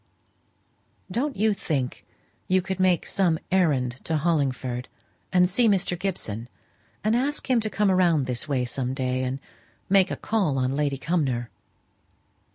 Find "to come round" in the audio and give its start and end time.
7.59-8.25